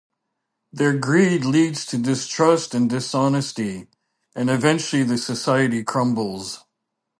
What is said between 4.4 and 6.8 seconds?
eventually the society crumbles.